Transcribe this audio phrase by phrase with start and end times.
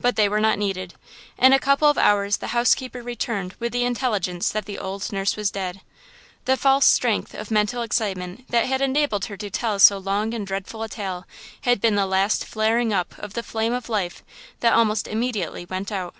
[0.00, 0.94] But they were not needed.
[1.36, 5.36] In a couple of hours the housekeeper returned with the intelligence that the old nurse
[5.36, 5.82] was dead.
[6.46, 10.46] The false strength of mental excitement that had enabled her to tell so long and
[10.46, 11.26] dreadful a tale
[11.64, 14.22] had been the last flaring up of the flame of life
[14.60, 16.14] that almost immediately went out.